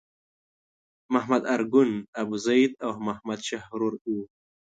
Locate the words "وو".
3.97-4.21